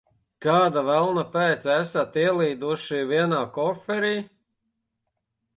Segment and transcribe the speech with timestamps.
[0.43, 4.13] Kāda velna pēc esat ielīduši vienā koferī?